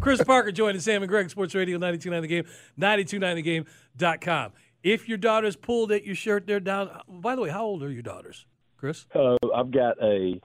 Chris 0.00 0.22
Parker 0.22 0.52
joining 0.52 0.80
Sam 0.80 1.02
and 1.02 1.08
Greg, 1.08 1.30
Sports 1.30 1.54
Radio 1.54 1.76
929 1.78 2.22
The 2.22 2.28
Game, 2.28 2.44
929thegame.com. 2.78 4.52
If 4.82 5.08
your 5.08 5.18
daughter's 5.18 5.56
pulled 5.56 5.92
at 5.92 6.04
your 6.04 6.14
shirt, 6.14 6.46
they're 6.46 6.60
down. 6.60 6.90
By 7.08 7.34
the 7.36 7.42
way, 7.42 7.50
how 7.50 7.64
old 7.64 7.82
are 7.82 7.90
your 7.90 8.02
daughters, 8.02 8.46
Chris? 8.76 9.06
Uh, 9.14 9.36
I've 9.54 9.70
got 9.70 10.02
a 10.02 10.40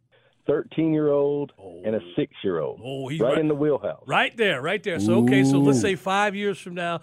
13 0.47 0.93
year 0.93 1.09
old 1.09 1.53
and 1.85 1.95
a 1.95 2.01
six 2.15 2.33
year 2.43 2.59
old. 2.59 2.81
Oh, 2.83 3.07
he's 3.07 3.19
right, 3.21 3.29
right- 3.31 3.37
in 3.39 3.47
the 3.47 3.55
wheelhouse. 3.55 4.03
Right 4.07 4.35
there, 4.35 4.61
right 4.61 4.83
there. 4.83 4.99
So, 4.99 5.23
okay, 5.23 5.43
so 5.43 5.59
let's 5.59 5.79
say 5.81 5.95
five 5.95 6.35
years 6.35 6.59
from 6.59 6.73
now, 6.75 6.95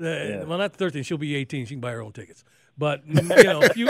uh, 0.00 0.44
well, 0.46 0.58
not 0.58 0.74
13, 0.76 1.02
she'll 1.04 1.16
be 1.18 1.34
18. 1.36 1.66
She 1.66 1.74
can 1.74 1.80
buy 1.80 1.92
her 1.92 2.02
own 2.02 2.12
tickets. 2.12 2.44
But, 2.76 3.02
you 3.06 3.44
know, 3.44 3.62
a 3.62 3.68
few, 3.72 3.88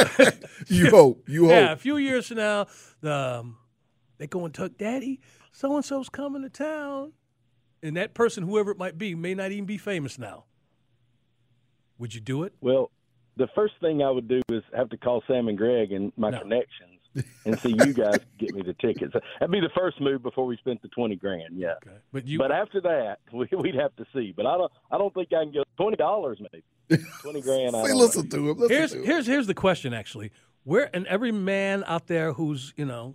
You 0.68 0.90
hope. 0.90 1.28
You 1.28 1.42
hope. 1.46 1.50
yeah, 1.50 1.72
a 1.72 1.76
few 1.76 1.96
years 1.96 2.28
from 2.28 2.36
now, 2.36 2.66
um, 3.02 3.56
they 4.18 4.26
go 4.28 4.44
and 4.44 4.54
tuck, 4.54 4.72
Daddy, 4.78 5.20
so 5.50 5.74
and 5.74 5.84
so's 5.84 6.08
coming 6.08 6.42
to 6.42 6.48
town. 6.50 7.12
And 7.84 7.96
that 7.98 8.14
person, 8.14 8.44
whoever 8.44 8.70
it 8.70 8.78
might 8.78 8.96
be, 8.96 9.14
may 9.14 9.34
not 9.34 9.52
even 9.52 9.66
be 9.66 9.76
famous 9.78 10.18
now. 10.18 10.44
Would 11.98 12.14
you 12.14 12.20
do 12.20 12.42
it? 12.42 12.54
Well, 12.60 12.90
the 13.36 13.46
first 13.54 13.74
thing 13.80 14.02
I 14.02 14.10
would 14.10 14.26
do 14.26 14.40
is 14.48 14.62
have 14.74 14.88
to 14.90 14.96
call 14.96 15.22
Sam 15.28 15.48
and 15.48 15.58
Greg 15.58 15.92
and 15.92 16.12
my 16.16 16.30
No. 16.30 16.40
connections 16.40 16.90
and 17.44 17.58
see 17.60 17.70
you 17.84 17.92
guys 17.92 18.18
get 18.38 18.54
me 18.54 18.62
the 18.62 18.72
tickets. 18.74 19.12
That'd 19.38 19.52
be 19.52 19.60
the 19.60 19.68
first 19.76 20.00
move 20.00 20.22
before 20.22 20.46
we 20.46 20.56
spent 20.56 20.80
the 20.82 20.88
20 20.88 21.14
grand. 21.16 21.56
Yeah. 21.56 21.74
Okay. 21.86 21.96
But 22.12 22.26
you, 22.26 22.38
But 22.38 22.52
after 22.52 22.80
that, 22.80 23.18
we, 23.32 23.46
we'd 23.56 23.74
have 23.74 23.94
to 23.96 24.06
see. 24.14 24.32
But 24.34 24.46
I 24.46 24.56
don't. 24.56 24.72
I 24.90 24.98
don't 24.98 25.12
think 25.14 25.28
I 25.32 25.44
can 25.44 25.52
go 25.52 25.62
twenty 25.76 25.96
dollars 25.96 26.40
maybe. 26.40 27.02
Twenty 27.20 27.42
grand. 27.42 27.76
I 27.76 27.82
See, 27.82 27.88
don't 27.88 27.98
listen 27.98 28.22
know. 28.30 28.36
to 28.36 28.50
him. 28.50 28.58
Listen 28.58 28.76
here's 28.76 28.90
to 28.92 28.98
him. 28.98 29.04
here's 29.04 29.26
here's 29.26 29.46
the 29.46 29.54
question 29.54 29.92
actually 29.92 30.30
where 30.64 30.88
and 30.96 31.06
every 31.06 31.32
man 31.32 31.84
out 31.86 32.06
there 32.06 32.32
who's 32.32 32.72
you 32.76 32.84
know 32.86 33.14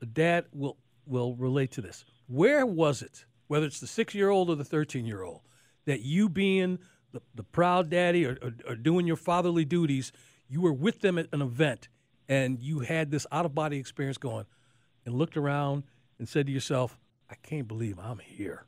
a 0.00 0.06
dad 0.06 0.46
will 0.52 0.76
will 1.06 1.34
relate 1.36 1.70
to 1.72 1.80
this 1.82 2.04
where 2.26 2.64
was 2.64 3.02
it 3.02 3.24
whether 3.52 3.66
it's 3.66 3.80
the 3.80 3.86
six 3.86 4.14
year 4.14 4.30
old 4.30 4.48
or 4.48 4.54
the 4.56 4.64
13 4.64 5.04
year 5.04 5.22
old 5.22 5.42
that 5.84 6.00
you 6.00 6.26
being 6.26 6.78
the, 7.12 7.20
the 7.34 7.42
proud 7.42 7.90
daddy 7.90 8.24
or, 8.24 8.38
or, 8.40 8.52
or 8.66 8.74
doing 8.74 9.06
your 9.06 9.14
fatherly 9.16 9.62
duties 9.66 10.10
you 10.48 10.62
were 10.62 10.72
with 10.72 11.00
them 11.02 11.18
at 11.18 11.26
an 11.34 11.42
event 11.42 11.88
and 12.30 12.58
you 12.62 12.78
had 12.80 13.10
this 13.10 13.26
out 13.30 13.44
of 13.44 13.54
body 13.54 13.76
experience 13.76 14.16
going 14.16 14.46
and 15.04 15.14
looked 15.14 15.36
around 15.36 15.82
and 16.18 16.26
said 16.26 16.46
to 16.46 16.52
yourself 16.52 16.98
i 17.28 17.34
can't 17.42 17.68
believe 17.68 17.98
i'm 17.98 18.18
here 18.18 18.64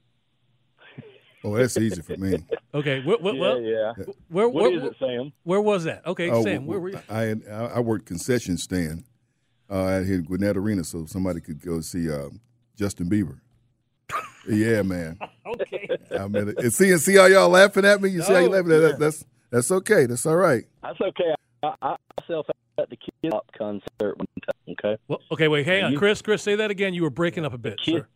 Oh, 1.47 1.55
that's 1.57 1.79
easy 1.79 2.03
for 2.03 2.17
me. 2.19 2.45
okay 2.75 3.01
wh- 3.01 3.21
wh- 3.23 3.35
Yeah, 3.35 3.41
well, 3.41 3.61
yeah. 3.63 3.93
where, 4.29 4.49
What 4.51 4.65
where, 4.65 4.79
is 4.79 4.83
it, 4.85 4.97
Sam? 4.99 5.33
where 5.45 5.63
was 5.63 5.85
that 5.85 6.07
okay 6.07 6.29
Oh, 6.29 6.45
sam 6.45 6.67
where 6.67 6.79
were 6.79 6.91
you 6.91 7.01
I, 7.09 7.31
I 7.51 7.55
I 7.77 7.81
worked 7.81 8.05
concession 8.05 8.59
stand 8.59 9.05
uh, 9.71 9.87
at 9.89 10.05
here 10.05 10.19
at 10.19 10.27
Gwinnett 10.27 10.59
Arena, 10.59 10.85
so 10.85 11.07
somebody 11.07 11.41
could 11.41 11.63
go 11.65 11.81
see 11.81 12.11
uh, 12.11 12.29
Justin 12.77 13.09
Bieber. 13.09 13.39
Yeah, 14.49 14.83
man. 14.83 15.19
okay 15.47 15.89
I 16.19 16.29
mean, 16.29 16.55
and 16.59 16.73
see 16.73 16.91
and 16.91 17.01
see 17.01 17.17
how 17.17 17.27
y'all 17.27 17.49
laughing 17.49 17.85
at 17.85 18.01
me. 18.01 18.11
You 18.11 18.23
see 18.23 18.33
how 18.33 18.39
you 18.41 18.49
No, 18.49 18.57
laughing? 18.57 18.73
at 18.73 18.79
that? 18.81 18.99
That's 18.99 19.25
that's 19.51 19.71
okay. 19.71 20.07
That's 20.07 20.27
all 20.27 20.37
right. 20.37 20.65
That's 20.83 21.01
okay. 21.01 21.35
I, 21.63 21.75
I 21.83 21.97
myself 22.21 22.47
at 22.79 22.91
the 22.91 22.97
Kid 22.97 23.31
Pop 23.31 23.51
concert 23.57 24.19
one 24.19 24.27
time. 24.45 24.75
Okay. 24.79 24.97
Well, 25.09 25.21
okay, 25.33 25.49
wait, 25.49 25.65
hang 25.67 25.85
on, 25.85 25.93
You- 25.93 25.99
Chris. 25.99 26.21
Chris, 26.23 26.43
say 26.43 26.57
that 26.57 26.71
again. 26.71 26.93
You 26.95 27.03
were 27.03 27.11
breaking 27.11 27.45
up 27.45 27.55
a 27.55 27.59
bit, 27.59 27.79
Kid, 27.79 28.03
sir. 28.03 28.09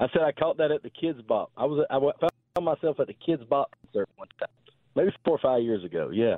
I 0.00 0.08
said 0.12 0.22
I 0.22 0.32
caught 0.32 0.56
that 0.58 0.70
at 0.70 0.82
the 0.82 0.90
Kidz 0.90 1.24
Bop. 1.26 1.50
I 1.56 1.64
was 1.66 1.84
I 1.90 1.98
found 1.98 2.64
myself 2.64 2.98
at 3.00 3.06
the 3.06 3.14
Kidz 3.14 3.46
Bop 3.48 3.74
concert 3.84 4.08
one 4.16 4.28
time, 4.38 4.48
maybe 4.94 5.10
four 5.24 5.34
or 5.36 5.38
five 5.38 5.62
years 5.62 5.84
ago. 5.84 6.10
Yeah, 6.12 6.36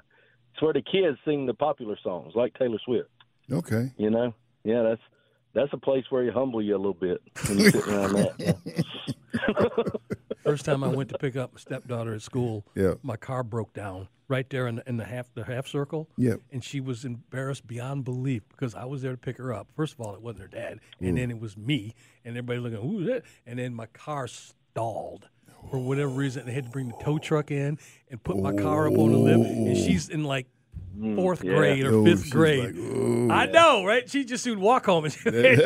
it's 0.52 0.62
where 0.62 0.72
the 0.72 0.82
kids 0.82 1.18
sing 1.24 1.46
the 1.46 1.54
popular 1.54 1.96
songs 2.02 2.32
like 2.34 2.54
Taylor 2.58 2.78
Swift. 2.84 3.08
Okay. 3.50 3.92
You 3.96 4.10
know, 4.10 4.34
yeah, 4.64 4.82
that's 4.82 5.00
that's 5.54 5.72
a 5.72 5.78
place 5.78 6.04
where 6.10 6.22
you 6.24 6.32
humble 6.32 6.60
you 6.62 6.74
a 6.74 6.78
little 6.78 6.92
bit 6.94 7.20
when 7.48 7.58
you 7.58 7.70
sit 7.70 7.86
around 7.88 8.12
that. 8.12 8.84
First 10.44 10.64
time 10.64 10.82
I 10.82 10.88
went 10.88 11.10
to 11.10 11.18
pick 11.18 11.36
up 11.36 11.52
my 11.54 11.60
stepdaughter 11.60 12.14
at 12.14 12.22
school, 12.22 12.64
Yeah. 12.74 12.94
my 13.02 13.16
car 13.16 13.42
broke 13.42 13.74
down 13.74 14.08
right 14.28 14.48
there 14.50 14.66
in 14.66 14.76
the, 14.76 14.88
in 14.88 14.96
the 14.96 15.04
half 15.04 15.32
the 15.34 15.44
half 15.44 15.66
circle. 15.66 16.08
Yeah. 16.16 16.34
and 16.52 16.62
she 16.64 16.80
was 16.80 17.04
embarrassed 17.04 17.66
beyond 17.66 18.04
belief 18.04 18.42
because 18.50 18.74
I 18.74 18.84
was 18.84 19.02
there 19.02 19.12
to 19.12 19.18
pick 19.18 19.36
her 19.38 19.52
up. 19.52 19.68
First 19.76 19.94
of 19.94 20.00
all, 20.00 20.14
it 20.14 20.22
wasn't 20.22 20.42
her 20.42 20.48
dad, 20.48 20.80
and 21.00 21.16
then 21.18 21.30
it 21.30 21.38
was 21.40 21.56
me, 21.56 21.94
and 22.24 22.36
everybody 22.36 22.60
looking, 22.60 22.78
who's 22.80 23.06
that? 23.06 23.22
And 23.46 23.58
then 23.58 23.74
my 23.74 23.86
car 23.86 24.26
stalled. 24.28 25.28
For 25.70 25.78
whatever 25.78 26.08
reason, 26.10 26.46
they 26.46 26.52
had 26.52 26.64
to 26.66 26.70
bring 26.70 26.88
the 26.88 26.94
tow 27.02 27.18
truck 27.18 27.50
in 27.50 27.78
and 28.10 28.22
put 28.22 28.38
my 28.38 28.52
car 28.54 28.86
up 28.86 28.96
on 28.96 29.10
the 29.10 29.18
lip, 29.18 29.40
and 29.44 29.76
she's 29.76 30.08
in 30.08 30.22
like 30.24 30.46
Mm, 30.98 31.14
fourth 31.14 31.44
yeah. 31.44 31.54
grade 31.54 31.84
or 31.86 31.94
Oh, 31.94 32.04
fifth 32.04 32.28
grade. 32.30 32.64
like, 32.64 32.74
"Ooh." 32.74 33.30
I 33.30 33.46
know, 33.46 33.84
right? 33.84 34.10
She 34.10 34.24
just 34.24 34.42
soon 34.42 34.60
walk 34.60 34.86
home 34.86 35.04
and 35.04 35.14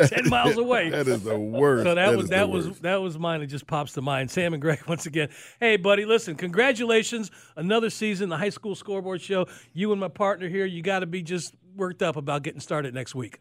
ten 0.09 0.29
miles 0.29 0.57
away. 0.57 0.89
That 0.91 1.07
is 1.07 1.23
the 1.23 1.37
worst. 1.39 1.85
So 1.85 1.95
that, 1.95 2.15
was 2.15 2.29
that 2.29 2.49
was 2.49 2.67
worst. 2.67 2.81
that 2.83 3.01
was 3.01 3.17
mine. 3.17 3.41
It 3.41 3.47
just 3.47 3.65
pops 3.65 3.93
to 3.93 4.01
mind. 4.01 4.29
Sam 4.29 4.53
and 4.53 4.61
Greg 4.61 4.83
once 4.87 5.05
again. 5.07 5.29
Hey, 5.59 5.77
buddy, 5.77 6.05
listen, 6.05 6.35
congratulations, 6.35 7.31
another 7.55 7.89
season, 7.89 8.29
the 8.29 8.37
high 8.37 8.49
school 8.49 8.75
scoreboard 8.75 9.21
show. 9.21 9.47
You 9.73 9.91
and 9.91 9.99
my 9.99 10.07
partner 10.07 10.47
here, 10.49 10.65
you 10.65 10.81
got 10.83 10.99
to 10.99 11.07
be 11.07 11.23
just 11.23 11.55
worked 11.75 12.03
up 12.03 12.15
about 12.15 12.43
getting 12.43 12.59
started 12.61 12.93
next 12.93 13.15
week. 13.15 13.39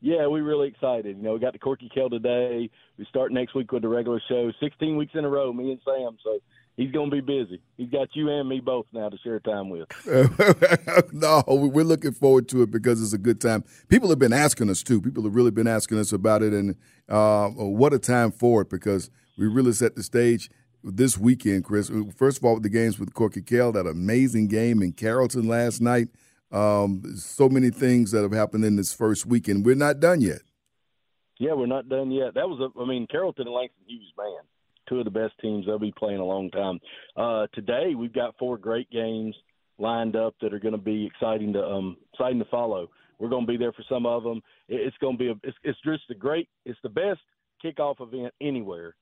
Yeah, 0.00 0.26
we're 0.26 0.44
really 0.44 0.68
excited. 0.68 1.16
You 1.16 1.22
know, 1.22 1.32
we 1.32 1.40
got 1.40 1.54
the 1.54 1.58
Corky 1.58 1.88
Kell 1.92 2.10
today. 2.10 2.70
We 2.98 3.04
start 3.06 3.32
next 3.32 3.54
week 3.54 3.72
with 3.72 3.82
the 3.82 3.88
regular 3.88 4.20
show. 4.28 4.52
16 4.60 4.96
weeks 4.96 5.12
in 5.14 5.24
a 5.24 5.28
row, 5.28 5.52
me 5.52 5.72
and 5.72 5.80
Sam. 5.84 6.16
So 6.22 6.38
he's 6.76 6.90
going 6.92 7.10
to 7.10 7.16
be 7.16 7.20
busy. 7.20 7.60
He's 7.76 7.90
got 7.90 8.08
you 8.14 8.28
and 8.30 8.48
me 8.48 8.60
both 8.60 8.86
now 8.92 9.08
to 9.08 9.18
share 9.18 9.40
time 9.40 9.70
with. 9.70 9.88
no, 11.12 11.42
we're 11.46 11.84
looking 11.84 12.12
forward 12.12 12.48
to 12.50 12.62
it 12.62 12.70
because 12.70 13.02
it's 13.02 13.12
a 13.12 13.18
good 13.18 13.40
time. 13.40 13.64
People 13.88 14.08
have 14.10 14.18
been 14.18 14.32
asking 14.32 14.70
us 14.70 14.82
too. 14.82 15.00
People 15.00 15.24
have 15.24 15.34
really 15.34 15.50
been 15.50 15.66
asking 15.66 15.98
us 15.98 16.12
about 16.12 16.42
it, 16.42 16.52
and 16.52 16.76
uh, 17.08 17.48
what 17.48 17.92
a 17.92 17.98
time 17.98 18.30
for 18.30 18.62
it 18.62 18.70
because 18.70 19.10
we 19.38 19.46
really 19.46 19.72
set 19.72 19.96
the 19.96 20.02
stage 20.02 20.50
this 20.82 21.18
weekend, 21.18 21.64
Chris. 21.64 21.90
First 22.14 22.38
of 22.38 22.44
all, 22.44 22.54
with 22.54 22.62
the 22.62 22.68
games 22.68 22.98
with 22.98 23.12
Corky 23.14 23.42
Kell, 23.42 23.72
that 23.72 23.86
amazing 23.86 24.48
game 24.48 24.82
in 24.82 24.92
Carrollton 24.92 25.48
last 25.48 25.80
night. 25.80 26.08
Um, 26.52 27.02
so 27.16 27.48
many 27.48 27.70
things 27.70 28.12
that 28.12 28.22
have 28.22 28.32
happened 28.32 28.64
in 28.64 28.76
this 28.76 28.92
first 28.92 29.26
weekend. 29.26 29.66
We're 29.66 29.74
not 29.74 29.98
done 29.98 30.20
yet. 30.20 30.42
Yeah, 31.38 31.52
we're 31.52 31.66
not 31.66 31.88
done 31.88 32.10
yet. 32.12 32.34
That 32.34 32.48
was, 32.48 32.60
a, 32.60 32.80
I 32.80 32.86
mean, 32.86 33.06
Carrollton 33.10 33.46
and 33.46 33.54
Langston 33.54 33.84
Hughes, 33.86 34.12
man, 34.16 34.38
two 34.88 34.98
of 34.98 35.04
the 35.04 35.10
best 35.10 35.34
teams 35.40 35.66
they'll 35.66 35.78
be 35.78 35.92
playing 35.96 36.18
a 36.18 36.24
long 36.24 36.50
time. 36.50 36.78
Uh, 37.16 37.46
today 37.52 37.94
we've 37.94 38.12
got 38.12 38.36
four 38.38 38.58
great 38.58 38.90
games 38.90 39.34
lined 39.78 40.16
up 40.16 40.34
that 40.40 40.54
are 40.54 40.58
going 40.58 40.72
to 40.72 40.78
be 40.78 41.06
exciting 41.06 41.52
to 41.52 41.62
um 41.62 41.96
exciting 42.12 42.38
to 42.38 42.44
follow. 42.46 42.88
We're 43.18 43.28
going 43.28 43.46
to 43.46 43.50
be 43.50 43.56
there 43.56 43.72
for 43.72 43.84
some 43.88 44.06
of 44.06 44.22
them. 44.24 44.42
It, 44.68 44.80
it's 44.86 44.96
going 44.98 45.16
to 45.16 45.18
be 45.18 45.28
a, 45.28 45.34
it's, 45.42 45.56
it's 45.64 45.78
just 45.84 46.02
a 46.10 46.14
great, 46.14 46.48
it's 46.64 46.78
the 46.82 46.88
best 46.88 47.20
kickoff 47.64 48.00
event 48.00 48.34
anywhere, 48.40 48.94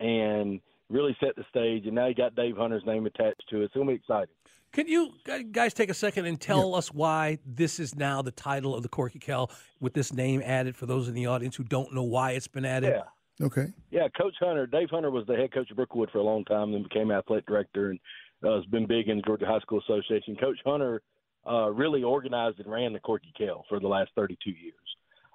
and 0.00 0.60
really 0.90 1.16
set 1.20 1.34
the 1.36 1.44
stage. 1.50 1.86
And 1.86 1.94
now 1.94 2.06
you 2.06 2.14
got 2.14 2.34
Dave 2.34 2.56
Hunter's 2.56 2.84
name 2.86 3.06
attached 3.06 3.44
to 3.50 3.60
it. 3.60 3.64
It's 3.64 3.74
going 3.74 3.86
to 3.86 3.92
be 3.92 3.96
exciting. 3.96 4.34
Can 4.72 4.86
you 4.86 5.12
guys 5.50 5.72
take 5.72 5.88
a 5.88 5.94
second 5.94 6.26
and 6.26 6.38
tell 6.38 6.74
us 6.74 6.92
why 6.92 7.38
this 7.46 7.80
is 7.80 7.94
now 7.94 8.20
the 8.20 8.30
title 8.30 8.74
of 8.74 8.82
the 8.82 8.88
Corky 8.88 9.18
Kell 9.18 9.50
with 9.80 9.94
this 9.94 10.12
name 10.12 10.42
added 10.44 10.76
for 10.76 10.84
those 10.84 11.08
in 11.08 11.14
the 11.14 11.24
audience 11.24 11.56
who 11.56 11.64
don't 11.64 11.94
know 11.94 12.02
why 12.02 12.32
it's 12.32 12.48
been 12.48 12.66
added? 12.66 12.90
Yeah. 12.96 13.04
Okay. 13.40 13.66
Yeah, 13.90 14.08
Coach 14.16 14.34
Hunter, 14.40 14.66
Dave 14.66 14.90
Hunter 14.90 15.10
was 15.10 15.26
the 15.26 15.36
head 15.36 15.52
coach 15.52 15.70
of 15.70 15.76
Brookwood 15.76 16.10
for 16.10 16.18
a 16.18 16.22
long 16.22 16.44
time, 16.44 16.72
then 16.72 16.82
became 16.82 17.10
athletic 17.10 17.46
director 17.46 17.90
and 17.90 18.00
uh, 18.44 18.56
has 18.56 18.64
been 18.66 18.86
big 18.86 19.08
in 19.08 19.18
the 19.18 19.22
Georgia 19.22 19.46
High 19.46 19.60
School 19.60 19.80
Association. 19.80 20.36
Coach 20.36 20.58
Hunter 20.64 21.02
uh, 21.48 21.70
really 21.70 22.02
organized 22.02 22.58
and 22.58 22.70
ran 22.70 22.92
the 22.92 23.00
Corky 23.00 23.32
Kell 23.36 23.64
for 23.68 23.78
the 23.78 23.86
last 23.86 24.10
32 24.16 24.50
years. 24.50 24.74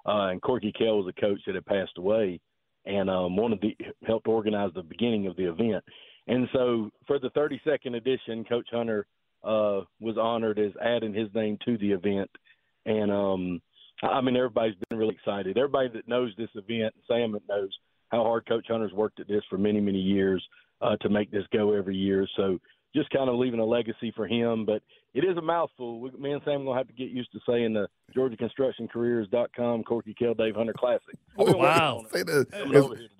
Uh, 0.06 0.28
and 0.30 0.42
Corky 0.42 0.72
Kell 0.72 0.98
was 0.98 1.12
a 1.16 1.20
coach 1.20 1.40
that 1.46 1.54
had 1.54 1.64
passed 1.64 1.96
away 1.96 2.40
and 2.86 3.08
um, 3.08 3.36
one 3.36 3.52
of 3.52 3.60
the 3.60 3.76
helped 4.06 4.26
organize 4.26 4.70
the 4.74 4.82
beginning 4.82 5.26
of 5.26 5.36
the 5.36 5.48
event. 5.48 5.84
And 6.26 6.48
so 6.52 6.90
for 7.06 7.18
the 7.18 7.30
32nd 7.30 7.96
edition, 7.96 8.44
Coach 8.44 8.68
Hunter 8.70 9.06
uh, 9.42 9.82
was 10.00 10.16
honored 10.20 10.58
as 10.58 10.72
adding 10.82 11.14
his 11.14 11.28
name 11.34 11.58
to 11.64 11.78
the 11.78 11.92
event. 11.92 12.30
And 12.86 13.10
um, 13.10 13.62
I 14.02 14.20
mean, 14.20 14.36
everybody's 14.36 14.76
been 14.88 14.98
really 14.98 15.14
excited. 15.14 15.56
Everybody 15.56 15.88
that 15.94 16.08
knows 16.08 16.32
this 16.36 16.50
event, 16.54 16.94
Sam 17.08 17.36
knows 17.48 17.70
how 18.14 18.22
hard 18.22 18.46
Coach 18.46 18.66
Hunter's 18.68 18.92
worked 18.92 19.20
at 19.20 19.28
this 19.28 19.42
for 19.50 19.58
many, 19.58 19.80
many 19.80 19.98
years 19.98 20.42
uh, 20.80 20.96
to 20.96 21.08
make 21.08 21.30
this 21.30 21.44
go 21.52 21.72
every 21.72 21.96
year. 21.96 22.26
So 22.36 22.58
just 22.94 23.10
kind 23.10 23.28
of 23.28 23.36
leaving 23.36 23.60
a 23.60 23.64
legacy 23.64 24.12
for 24.14 24.26
him. 24.26 24.64
But 24.64 24.82
it 25.14 25.24
is 25.24 25.36
a 25.36 25.42
mouthful. 25.42 26.00
We, 26.00 26.10
me 26.12 26.32
and 26.32 26.42
Sam 26.44 26.62
are 26.62 26.64
going 26.64 26.74
to 26.74 26.78
have 26.78 26.86
to 26.86 26.92
get 26.92 27.10
used 27.10 27.32
to 27.32 27.40
saying 27.48 27.74
the 27.74 27.88
GeorgiaConstructionCareers.com 28.16 29.82
Corky 29.84 30.14
Kell 30.14 30.34
Dave 30.34 30.54
Hunter 30.54 30.74
Classic. 30.76 31.16
Oh, 31.36 31.56
wow. 31.56 32.04
Say 32.12 32.22
that 32.22 32.46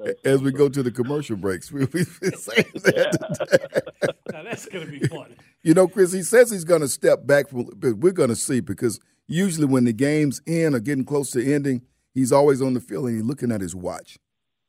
as, 0.05 0.15
as, 0.25 0.43
we 0.43 0.53
go 0.53 0.69
to 0.69 0.83
the 0.83 0.93
commercial 0.93 1.37
breaks. 1.37 1.73
We'll 1.73 1.87
be 1.87 2.05
saying 2.05 2.67
that 2.75 3.79
yeah. 4.03 4.09
now, 4.33 4.43
that's 4.45 4.67
going 4.67 4.87
to 4.87 4.93
be 4.93 5.07
fun. 5.09 5.35
You 5.63 5.75
know, 5.75 5.89
Chris, 5.89 6.13
he 6.13 6.23
says 6.23 6.51
he's 6.51 6.65
going 6.65 6.83
to 6.83 6.89
step 6.89 7.27
back. 7.27 7.49
From, 7.49 7.69
but 7.77 7.99
we're 7.99 8.13
going 8.13 8.29
to 8.29 8.37
see 8.37 8.61
because 8.61 9.01
usually 9.27 9.67
when 9.67 9.85
the 9.85 9.93
game's 9.93 10.41
in 10.47 10.75
or 10.75 10.81
getting 10.81 11.05
close 11.05 11.31
to 11.33 11.55
ending, 11.55 11.83
he's 12.13 12.31
always 12.31 12.63
on 12.63 12.75
the 12.75 12.81
field 12.81 13.07
and 13.07 13.17
he's 13.17 13.25
looking 13.25 13.51
at 13.51 13.61
his 13.61 13.75
watch. 13.75 14.19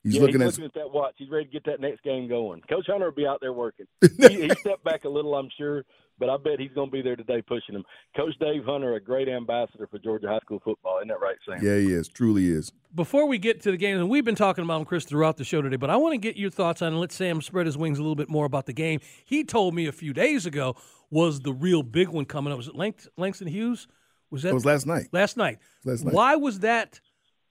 He's 0.06 0.16
yeah, 0.16 0.22
looking, 0.22 0.40
he's 0.40 0.42
at, 0.42 0.48
looking 0.48 0.66
at 0.66 0.74
that 0.75 0.92
watch. 0.92 1.16
He's 1.18 1.31
ready 1.31 1.46
to 1.46 1.52
get 1.52 1.66
that 1.66 1.81
next 1.81 2.04
game 2.04 2.30
going. 2.30 2.62
Coach 2.69 2.86
Hunter 2.86 3.06
will 3.06 3.16
be 3.16 3.25
out 3.25 3.40
there 3.42 3.54
working. 3.54 3.88
he, 4.19 4.44
he 4.44 4.50
stepped 4.50 4.84
back 4.84 5.04
a 5.04 5.10
little, 5.10 5.34
I'm 5.34 5.50
sure, 5.57 5.84
but 6.19 6.30
I 6.30 6.38
bet 6.38 6.60
he's 6.60 6.72
going 6.74 6.90
to 6.90 6.92
be 6.92 7.02
there 7.02 7.16
today 7.16 7.42
pushing 7.42 7.74
him. 7.74 7.84
Coach 8.16 8.36
Dave 8.40 8.63
Hunter, 8.66 8.94
a 8.94 9.00
great 9.00 9.28
ambassador 9.28 9.88
for 9.88 9.98
Georgia 9.98 10.28
high 10.28 10.38
school 10.42 10.62
football. 10.63 11.00
Isn't 11.00 11.07
that 11.07 11.19
right, 11.19 11.38
Sam? 11.44 11.57
Yeah, 11.60 11.78
he 11.78 11.92
is. 11.92 12.07
Truly 12.07 12.50
is. 12.50 12.72
Before 12.94 13.28
we 13.28 13.40
get 13.40 13.63
to 13.63 13.72
the 13.72 13.78
game, 13.78 13.98
and 13.98 14.07
we've 14.07 14.24
been 14.24 14.36
talking 14.36 14.63
about 14.63 14.80
him, 14.80 14.86
Chris, 14.86 15.06
throughout 15.06 15.38
the 15.38 15.44
show 15.44 15.63
today, 15.63 15.75
but 15.75 15.90
I 15.90 15.96
want 15.96 16.13
to 16.13 16.19
get 16.19 16.38
your 16.38 16.52
thoughts 16.52 16.84
on 16.84 16.90
and 16.90 17.00
let 17.00 17.12
Sam 17.12 17.42
spread 17.42 17.66
his 17.66 17.75
wings 17.75 17.98
a 17.98 18.02
little 18.04 18.16
bit 18.16 18.30
more 18.30 18.46
about 18.46 18.68
the 18.68 18.74
game. 18.74 19.00
He 19.25 19.44
told 19.44 19.74
me 19.74 19.88
a 19.88 19.92
few 19.92 20.13
days 20.13 20.46
ago 20.46 20.75
was 21.10 21.40
the 21.40 21.52
real 21.52 21.81
big 21.81 22.10
one 22.10 22.25
coming 22.25 22.54
up. 22.54 22.57
Was 22.57 22.68
it 22.68 22.75
Langston 22.75 23.48
Hughes? 23.48 23.88
Was 24.30 24.44
that? 24.44 24.50
It 24.50 24.54
was 24.54 24.66
last 24.66 24.86
night. 24.86 25.07
Last 25.12 25.36
night. 25.36 25.57
Last 25.84 26.06
night. 26.06 26.13
Why 26.13 26.36
was 26.36 26.60
that 26.60 27.00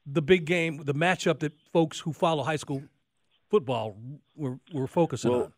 the 0.06 0.22
big 0.22 0.44
game, 0.44 0.82
the 0.84 0.94
matchup 0.94 1.40
that 1.40 1.52
folks 1.72 2.00
who 2.00 2.12
follow 2.12 2.42
high 2.42 2.56
school 2.56 2.82
football 3.50 3.96
we're, 4.34 4.58
we're 4.72 4.86
focusing 4.86 5.30
well, 5.30 5.42
on? 5.44 5.52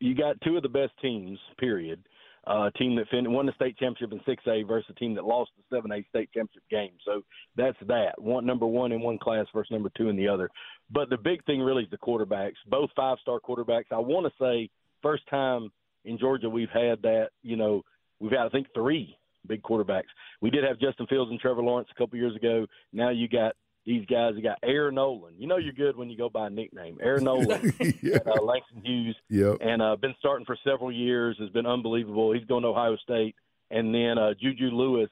You 0.00 0.14
got 0.14 0.40
two 0.42 0.56
of 0.56 0.62
the 0.62 0.68
best 0.68 0.92
teams, 1.00 1.38
period. 1.58 2.02
Uh, 2.48 2.70
a 2.72 2.78
team 2.78 2.94
that 2.94 3.08
fin- 3.10 3.32
won 3.32 3.46
the 3.46 3.52
state 3.52 3.76
championship 3.76 4.12
in 4.12 4.20
6A 4.20 4.68
versus 4.68 4.88
a 4.90 4.94
team 4.94 5.14
that 5.14 5.24
lost 5.24 5.50
the 5.56 5.76
7A 5.76 6.06
state 6.08 6.30
championship 6.32 6.62
game. 6.70 6.92
So 7.04 7.22
that's 7.56 7.76
that. 7.88 8.20
One 8.20 8.46
number 8.46 8.66
one 8.66 8.92
in 8.92 9.00
one 9.00 9.18
class 9.18 9.46
versus 9.52 9.72
number 9.72 9.90
two 9.96 10.08
in 10.10 10.16
the 10.16 10.28
other. 10.28 10.48
But 10.90 11.10
the 11.10 11.16
big 11.16 11.44
thing 11.44 11.60
really 11.60 11.82
is 11.84 11.90
the 11.90 11.98
quarterbacks. 11.98 12.54
Both 12.68 12.90
five 12.94 13.18
star 13.20 13.40
quarterbacks. 13.40 13.86
I 13.90 13.98
want 13.98 14.26
to 14.26 14.32
say 14.40 14.70
first 15.02 15.24
time 15.28 15.72
in 16.04 16.18
Georgia 16.18 16.48
we've 16.48 16.70
had 16.72 17.02
that. 17.02 17.30
You 17.42 17.56
know, 17.56 17.82
we've 18.20 18.30
had 18.30 18.46
I 18.46 18.48
think 18.50 18.68
three 18.74 19.16
big 19.48 19.62
quarterbacks. 19.62 20.10
We 20.40 20.50
did 20.50 20.62
have 20.62 20.78
Justin 20.78 21.06
Fields 21.08 21.30
and 21.30 21.40
Trevor 21.40 21.62
Lawrence 21.62 21.88
a 21.90 21.98
couple 21.98 22.18
years 22.18 22.36
ago. 22.36 22.66
Now 22.92 23.10
you 23.10 23.28
got 23.28 23.56
these 23.86 24.04
guys. 24.06 24.32
You 24.36 24.42
got 24.42 24.58
Air 24.62 24.90
Noland. 24.90 25.36
You 25.38 25.46
know 25.46 25.56
you're 25.56 25.72
good 25.72 25.96
when 25.96 26.10
you 26.10 26.18
go 26.18 26.28
by 26.28 26.48
a 26.48 26.50
nickname. 26.50 26.98
Air 27.00 27.18
Noland, 27.20 27.72
yeah. 28.02 28.18
uh, 28.26 28.42
Langston 28.42 28.82
Hughes, 28.84 29.16
yep. 29.30 29.58
and 29.60 29.80
uh, 29.80 29.96
been 29.96 30.14
starting 30.18 30.44
for 30.44 30.58
several 30.64 30.92
years. 30.92 31.36
Has 31.38 31.50
been 31.50 31.66
unbelievable. 31.66 32.32
He's 32.32 32.44
going 32.44 32.62
to 32.62 32.68
Ohio 32.68 32.96
State, 32.96 33.36
and 33.70 33.94
then 33.94 34.18
uh, 34.18 34.34
Juju 34.40 34.70
Lewis 34.70 35.10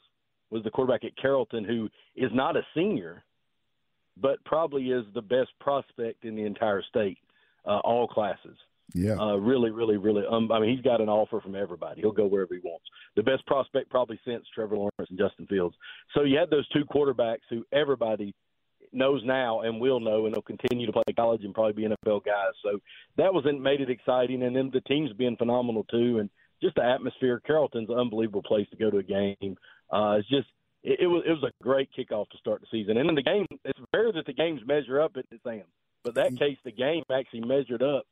was 0.51 0.63
the 0.65 0.71
quarterback 0.71 1.05
at 1.05 1.17
Carrollton, 1.17 1.65
who 1.65 1.89
is 2.17 2.31
not 2.35 2.57
a 2.57 2.63
senior, 2.75 3.25
but 4.17 4.45
probably 4.45 4.91
is 4.91 5.05
the 5.15 5.23
best 5.23 5.51
prospect 5.61 6.25
in 6.25 6.37
the 6.37 6.45
entire 6.45 6.83
state, 6.83 7.19
uh, 7.65 7.79
all 7.79 8.07
classes. 8.07 8.57
Yeah. 8.93 9.15
Uh, 9.15 9.37
really, 9.37 9.71
really, 9.71 9.97
really. 9.97 10.23
Um, 10.31 10.53
I 10.53 10.61
mean, 10.61 10.75
he's 10.75 10.85
got 10.85 11.01
an 11.01 11.09
offer 11.09 11.41
from 11.41 11.55
everybody. 11.55 12.03
He'll 12.03 12.13
go 12.13 12.27
wherever 12.27 12.55
he 12.55 12.61
wants. 12.63 12.85
The 13.17 13.23
best 13.23 13.45
prospect 13.47 13.91
probably 13.91 14.21
since 14.25 14.45
Trevor 14.55 14.77
Lawrence 14.77 15.09
and 15.09 15.19
Justin 15.19 15.47
Fields. 15.47 15.75
So 16.15 16.23
you 16.23 16.39
had 16.39 16.51
those 16.51 16.69
two 16.69 16.85
quarterbacks 16.85 17.41
who 17.49 17.65
everybody 17.73 18.35
knows 18.95 19.23
now 19.25 19.61
and 19.61 19.81
will 19.81 20.01
know, 20.01 20.27
and 20.27 20.35
they'll 20.35 20.43
continue 20.43 20.87
to 20.87 20.93
play 20.93 21.03
college 21.17 21.45
and 21.45 21.55
probably 21.55 21.73
be 21.73 21.89
NFL 21.89 22.25
guys. 22.25 22.55
So 22.63 22.81
that 23.17 23.33
was 23.33 23.45
made 23.61 23.81
it 23.81 23.91
exciting, 23.91 24.43
and 24.43 24.55
then 24.55 24.71
the 24.73 24.81
team's 24.83 25.13
been 25.13 25.37
phenomenal 25.37 25.85
too, 25.85 26.19
and 26.19 26.31
just 26.63 26.77
the 26.77 26.85
atmosphere. 26.85 27.41
Carrollton's 27.47 27.91
an 27.91 27.99
unbelievable 27.99 28.43
place 28.43 28.67
to 28.71 28.77
go 28.77 28.91
to 28.91 28.99
a 28.99 29.03
game. 29.03 29.57
Uh, 29.91 30.17
it's 30.19 30.29
just 30.29 30.49
it, 30.83 31.01
it 31.01 31.07
was 31.07 31.23
it 31.27 31.31
was 31.31 31.45
a 31.45 31.63
great 31.63 31.91
kickoff 31.97 32.29
to 32.31 32.39
start 32.39 32.61
the 32.61 32.67
season, 32.71 32.97
and 32.97 33.09
in 33.09 33.15
the 33.15 33.23
game, 33.23 33.47
it's 33.65 33.79
rare 33.93 34.13
that 34.13 34.27
the 34.27 34.33
games 34.33 34.61
measure 34.67 35.01
up 35.01 35.13
at 35.17 35.25
Sam, 35.43 35.63
but 36.03 36.15
that 36.15 36.37
case, 36.39 36.59
the 36.65 36.73
game 36.73 37.03
actually 37.13 37.41
measured 37.41 37.83
up 37.83 38.05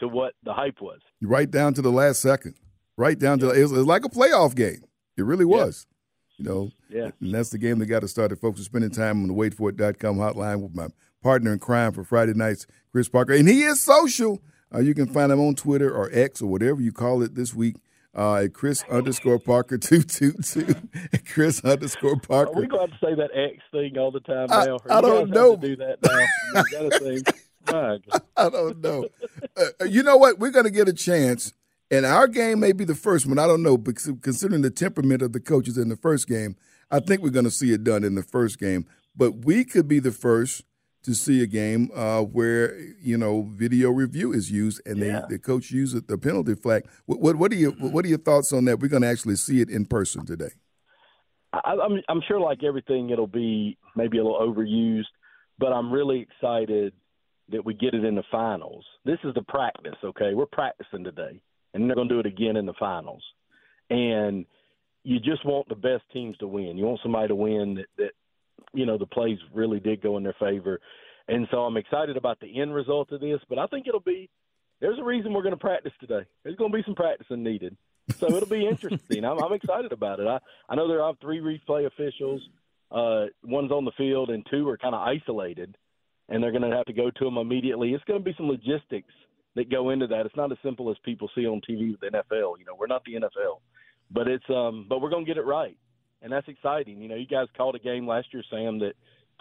to 0.00 0.08
what 0.08 0.34
the 0.42 0.52
hype 0.52 0.80
was. 0.80 1.00
Right 1.22 1.50
down 1.50 1.74
to 1.74 1.82
the 1.82 1.92
last 1.92 2.20
second, 2.20 2.54
right 2.96 3.18
down 3.18 3.38
to 3.40 3.50
it 3.50 3.62
was, 3.62 3.72
it 3.72 3.76
was 3.76 3.86
like 3.86 4.04
a 4.04 4.08
playoff 4.08 4.54
game. 4.54 4.84
It 5.16 5.24
really 5.24 5.44
was. 5.44 5.86
You 6.38 6.44
know, 6.44 6.70
yeah. 6.88 7.10
And 7.20 7.34
that's 7.34 7.50
the 7.50 7.58
game 7.58 7.78
that 7.78 7.86
got 7.86 8.02
us 8.02 8.10
started. 8.10 8.40
Folks 8.40 8.60
are 8.60 8.64
spending 8.64 8.90
time 8.90 9.22
on 9.22 9.28
the 9.28 9.34
waitforit.com 9.34 10.16
hotline 10.16 10.60
with 10.60 10.74
my 10.74 10.88
partner 11.22 11.52
in 11.52 11.58
crime 11.58 11.92
for 11.92 12.04
Friday 12.04 12.34
nights, 12.34 12.66
Chris 12.92 13.08
Parker. 13.08 13.34
And 13.34 13.48
he 13.48 13.62
is 13.62 13.80
social. 13.80 14.42
Uh, 14.74 14.80
you 14.80 14.94
can 14.94 15.06
find 15.06 15.30
him 15.30 15.40
on 15.40 15.54
Twitter 15.54 15.94
or 15.94 16.10
X 16.12 16.42
or 16.42 16.50
whatever 16.50 16.80
you 16.80 16.92
call 16.92 17.22
it 17.22 17.36
this 17.36 17.54
week 17.54 17.76
uh, 18.16 18.36
at 18.36 18.52
Chris 18.52 18.84
underscore 18.90 19.38
Parker 19.38 19.78
two 19.78 20.02
two 20.02 20.32
two. 20.32 20.74
Chris 21.32 21.64
underscore 21.64 22.16
Parker. 22.16 22.50
Are 22.52 22.60
we 22.60 22.66
going 22.66 22.90
to 22.90 22.98
say 23.02 23.14
that 23.14 23.30
X 23.34 23.62
thing 23.70 23.96
all 23.98 24.10
the 24.10 24.20
time 24.20 24.48
now? 24.48 24.78
I, 24.88 24.98
I 24.98 25.00
don't 25.00 25.30
know. 25.30 25.56
do 25.56 25.76
that 25.76 25.98
now. 26.02 26.62
I 28.36 28.48
don't 28.50 28.80
know. 28.80 29.08
Uh, 29.56 29.84
you 29.84 30.02
know 30.02 30.16
what? 30.16 30.38
We're 30.38 30.50
going 30.50 30.66
to 30.66 30.70
get 30.70 30.88
a 30.88 30.92
chance 30.92 31.54
and 31.94 32.04
our 32.04 32.26
game 32.26 32.58
may 32.58 32.72
be 32.72 32.84
the 32.84 32.94
first 32.94 33.24
one. 33.24 33.38
I 33.38 33.46
don't 33.46 33.62
know, 33.62 33.78
because 33.78 34.12
considering 34.20 34.62
the 34.62 34.70
temperament 34.70 35.22
of 35.22 35.32
the 35.32 35.38
coaches 35.38 35.78
in 35.78 35.88
the 35.88 35.96
first 35.96 36.26
game, 36.26 36.56
I 36.90 36.98
think 36.98 37.22
we're 37.22 37.30
going 37.30 37.44
to 37.44 37.52
see 37.52 37.72
it 37.72 37.84
done 37.84 38.02
in 38.02 38.16
the 38.16 38.22
first 38.22 38.58
game. 38.58 38.86
But 39.16 39.44
we 39.44 39.64
could 39.64 39.86
be 39.86 40.00
the 40.00 40.10
first 40.10 40.64
to 41.04 41.14
see 41.14 41.40
a 41.42 41.46
game 41.46 41.90
uh, 41.94 42.22
where 42.22 42.76
you 43.00 43.16
know 43.16 43.48
video 43.54 43.90
review 43.90 44.32
is 44.32 44.50
used 44.50 44.80
and 44.86 44.98
yeah. 44.98 45.20
they, 45.28 45.34
the 45.34 45.38
coach 45.38 45.70
uses 45.70 46.02
the 46.02 46.18
penalty 46.18 46.56
flag. 46.56 46.84
What, 47.06 47.20
what, 47.20 47.36
what 47.36 47.52
are 47.52 47.56
you 47.56 47.70
what 47.72 48.04
are 48.04 48.08
your 48.08 48.18
thoughts 48.18 48.52
on 48.52 48.64
that? 48.64 48.80
We're 48.80 48.88
going 48.88 49.02
to 49.02 49.08
actually 49.08 49.36
see 49.36 49.60
it 49.60 49.70
in 49.70 49.86
person 49.86 50.26
today. 50.26 50.50
I, 51.52 51.76
I'm 51.80 52.00
I'm 52.08 52.22
sure 52.26 52.40
like 52.40 52.64
everything, 52.64 53.10
it'll 53.10 53.28
be 53.28 53.78
maybe 53.94 54.18
a 54.18 54.24
little 54.24 54.40
overused, 54.40 55.04
but 55.60 55.72
I'm 55.72 55.92
really 55.92 56.20
excited 56.20 56.92
that 57.50 57.64
we 57.64 57.74
get 57.74 57.94
it 57.94 58.04
in 58.04 58.16
the 58.16 58.24
finals. 58.32 58.84
This 59.04 59.18
is 59.22 59.32
the 59.34 59.42
practice, 59.42 59.96
okay? 60.02 60.32
We're 60.34 60.46
practicing 60.46 61.04
today 61.04 61.40
and 61.74 61.88
they're 61.88 61.96
going 61.96 62.08
to 62.08 62.14
do 62.14 62.20
it 62.20 62.26
again 62.26 62.56
in 62.56 62.64
the 62.64 62.72
finals. 62.78 63.22
And 63.90 64.46
you 65.02 65.18
just 65.20 65.44
want 65.44 65.68
the 65.68 65.74
best 65.74 66.04
teams 66.12 66.36
to 66.38 66.46
win. 66.46 66.78
You 66.78 66.84
want 66.84 67.00
somebody 67.02 67.28
to 67.28 67.34
win 67.34 67.74
that, 67.74 67.86
that 67.98 68.10
you 68.72 68.86
know 68.86 68.96
the 68.96 69.06
plays 69.06 69.38
really 69.52 69.80
did 69.80 70.00
go 70.00 70.16
in 70.16 70.22
their 70.22 70.36
favor. 70.40 70.80
And 71.28 71.46
so 71.50 71.58
I'm 71.58 71.76
excited 71.76 72.16
about 72.16 72.40
the 72.40 72.60
end 72.60 72.74
result 72.74 73.12
of 73.12 73.20
this, 73.20 73.40
but 73.48 73.58
I 73.58 73.66
think 73.66 73.86
it'll 73.86 74.00
be 74.00 74.30
there's 74.80 74.98
a 74.98 75.04
reason 75.04 75.32
we're 75.32 75.42
going 75.42 75.54
to 75.54 75.58
practice 75.58 75.92
today. 76.00 76.24
There's 76.42 76.56
going 76.56 76.70
to 76.70 76.76
be 76.76 76.82
some 76.84 76.94
practicing 76.94 77.42
needed. 77.42 77.76
So 78.18 78.26
it'll 78.34 78.48
be 78.48 78.66
interesting. 78.70 79.24
I'm, 79.24 79.42
I'm 79.42 79.52
excited 79.52 79.92
about 79.92 80.20
it. 80.20 80.26
I, 80.26 80.38
I 80.68 80.74
know 80.74 80.88
there 80.88 81.02
are 81.02 81.14
three 81.20 81.40
replay 81.40 81.86
officials. 81.86 82.42
Uh, 82.90 83.26
one's 83.42 83.72
on 83.72 83.84
the 83.84 83.92
field 83.96 84.30
and 84.30 84.46
two 84.50 84.68
are 84.68 84.76
kind 84.76 84.94
of 84.94 85.00
isolated, 85.00 85.76
and 86.28 86.42
they're 86.42 86.52
going 86.52 86.68
to 86.68 86.76
have 86.76 86.84
to 86.86 86.92
go 86.92 87.10
to 87.10 87.24
them 87.24 87.38
immediately. 87.38 87.92
It's 87.92 88.04
going 88.04 88.20
to 88.20 88.24
be 88.24 88.34
some 88.36 88.48
logistics 88.48 89.12
that 89.54 89.70
go 89.70 89.90
into 89.90 90.06
that. 90.08 90.26
It's 90.26 90.36
not 90.36 90.52
as 90.52 90.58
simple 90.62 90.90
as 90.90 90.96
people 91.04 91.30
see 91.34 91.46
on 91.46 91.60
TV 91.68 91.92
with 91.92 92.00
the 92.00 92.08
NFL. 92.08 92.58
You 92.58 92.64
know, 92.66 92.74
we're 92.78 92.86
not 92.86 93.04
the 93.04 93.14
NFL, 93.14 93.60
but 94.10 94.28
it's 94.28 94.44
um, 94.48 94.86
but 94.88 95.00
we're 95.00 95.10
gonna 95.10 95.24
get 95.24 95.38
it 95.38 95.44
right, 95.44 95.76
and 96.22 96.32
that's 96.32 96.48
exciting. 96.48 97.00
You 97.00 97.08
know, 97.08 97.16
you 97.16 97.26
guys 97.26 97.46
called 97.56 97.74
a 97.74 97.78
game 97.78 98.06
last 98.06 98.28
year, 98.32 98.42
Sam, 98.50 98.78
that 98.80 98.94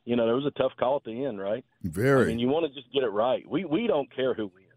you 0.05 0.15
know 0.15 0.25
there 0.25 0.35
was 0.35 0.45
a 0.45 0.59
tough 0.59 0.73
call 0.79 0.97
at 0.97 1.03
the 1.03 1.25
end, 1.25 1.39
right? 1.39 1.65
Very. 1.83 2.25
I 2.25 2.27
mean, 2.27 2.39
you 2.39 2.47
want 2.47 2.71
to 2.71 2.79
just 2.79 2.91
get 2.93 3.03
it 3.03 3.09
right. 3.09 3.47
We 3.49 3.65
we 3.65 3.87
don't 3.87 4.13
care 4.15 4.33
who 4.33 4.47
wins, 4.47 4.67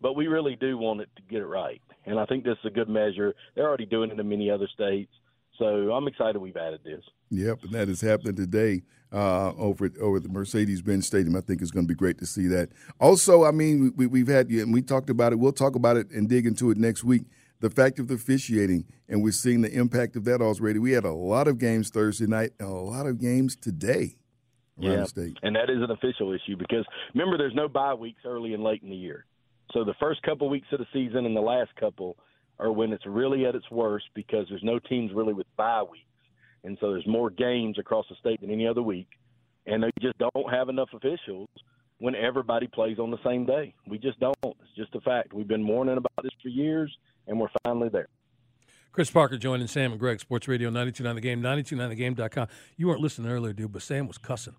but 0.00 0.14
we 0.14 0.26
really 0.26 0.56
do 0.56 0.78
want 0.78 1.00
it 1.00 1.08
to 1.16 1.22
get 1.22 1.40
it 1.40 1.46
right, 1.46 1.82
and 2.06 2.18
I 2.18 2.26
think 2.26 2.44
this 2.44 2.58
is 2.64 2.66
a 2.66 2.74
good 2.74 2.88
measure. 2.88 3.34
They're 3.54 3.68
already 3.68 3.86
doing 3.86 4.10
it 4.10 4.18
in 4.18 4.28
many 4.28 4.50
other 4.50 4.68
states, 4.72 5.12
so 5.58 5.92
I'm 5.92 6.06
excited 6.06 6.38
we've 6.38 6.56
added 6.56 6.80
this. 6.84 7.02
Yep, 7.30 7.64
and 7.64 7.72
that 7.72 7.88
is 7.88 8.00
happening 8.00 8.36
today 8.36 8.82
uh, 9.12 9.52
over 9.52 9.86
at, 9.86 9.96
over 9.98 10.16
at 10.16 10.22
the 10.22 10.28
Mercedes-Benz 10.28 11.06
Stadium. 11.06 11.36
I 11.36 11.40
think 11.40 11.60
it's 11.60 11.70
going 11.70 11.86
to 11.86 11.88
be 11.88 11.96
great 11.96 12.18
to 12.18 12.26
see 12.26 12.46
that. 12.48 12.70
Also, 13.00 13.44
I 13.44 13.50
mean, 13.50 13.92
we, 13.96 14.06
we've 14.06 14.28
had 14.28 14.48
and 14.48 14.72
we 14.72 14.82
talked 14.82 15.10
about 15.10 15.32
it. 15.32 15.38
We'll 15.38 15.52
talk 15.52 15.74
about 15.74 15.96
it 15.96 16.10
and 16.10 16.28
dig 16.28 16.46
into 16.46 16.70
it 16.70 16.78
next 16.78 17.04
week. 17.04 17.24
The 17.60 17.70
fact 17.70 17.98
of 17.98 18.08
the 18.08 18.14
officiating, 18.14 18.86
and 19.08 19.22
we're 19.22 19.32
seeing 19.32 19.62
the 19.62 19.72
impact 19.72 20.16
of 20.16 20.24
that 20.24 20.40
already. 20.40 20.78
We 20.78 20.92
had 20.92 21.04
a 21.04 21.12
lot 21.12 21.48
of 21.48 21.58
games 21.58 21.90
Thursday 21.90 22.26
night, 22.26 22.52
and 22.58 22.68
a 22.68 22.72
lot 22.72 23.06
of 23.06 23.18
games 23.18 23.56
today 23.56 24.18
yeah, 24.78 25.04
and 25.42 25.56
that 25.56 25.70
is 25.70 25.82
an 25.82 25.90
official 25.90 26.32
issue 26.32 26.56
because 26.56 26.86
remember, 27.14 27.36
there's 27.36 27.54
no 27.54 27.68
bye 27.68 27.94
weeks 27.94 28.20
early 28.24 28.54
and 28.54 28.62
late 28.62 28.82
in 28.82 28.90
the 28.90 28.96
year. 28.96 29.24
So 29.72 29.84
the 29.84 29.94
first 29.98 30.22
couple 30.22 30.48
weeks 30.48 30.68
of 30.72 30.78
the 30.78 30.86
season 30.92 31.26
and 31.26 31.36
the 31.36 31.40
last 31.40 31.74
couple 31.76 32.16
are 32.58 32.70
when 32.70 32.92
it's 32.92 33.04
really 33.04 33.44
at 33.44 33.54
its 33.54 33.68
worst 33.70 34.06
because 34.14 34.46
there's 34.48 34.62
no 34.62 34.78
teams 34.78 35.10
really 35.12 35.32
with 35.32 35.46
bye 35.56 35.82
weeks 35.82 36.04
and 36.64 36.76
so 36.80 36.92
there's 36.92 37.06
more 37.06 37.30
games 37.30 37.78
across 37.78 38.06
the 38.08 38.16
state 38.16 38.40
than 38.40 38.50
any 38.50 38.66
other 38.66 38.82
week, 38.82 39.08
and 39.66 39.82
they 39.82 39.90
just 40.00 40.16
don't 40.18 40.50
have 40.52 40.68
enough 40.68 40.88
officials 40.94 41.48
when 41.98 42.14
everybody 42.14 42.66
plays 42.68 42.98
on 42.98 43.10
the 43.10 43.18
same 43.24 43.44
day. 43.46 43.74
We 43.86 43.98
just 43.98 44.18
don't. 44.20 44.36
It's 44.44 44.74
just 44.76 44.94
a 44.94 45.00
fact. 45.00 45.32
We've 45.32 45.48
been 45.48 45.66
warning 45.66 45.96
about 45.96 46.12
this 46.22 46.32
for 46.42 46.48
years, 46.48 46.94
and 47.26 47.38
we're 47.40 47.48
finally 47.64 47.88
there. 47.88 48.08
Chris 48.92 49.10
Parker 49.10 49.36
joining 49.36 49.66
Sam 49.66 49.92
and 49.92 50.00
Greg, 50.00 50.18
Sports 50.20 50.48
Radio 50.48 50.70
929 50.70 51.14
The 51.14 51.20
Game, 51.20 51.42
929thegame.com. 51.42 52.48
You 52.76 52.88
weren't 52.88 53.00
listening 53.00 53.30
earlier, 53.30 53.52
dude, 53.52 53.72
but 53.72 53.82
Sam 53.82 54.08
was 54.08 54.18
cussing. 54.18 54.54